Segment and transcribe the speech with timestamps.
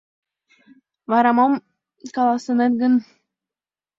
[1.11, 1.53] Вара мом
[2.15, 2.93] каласынет гын?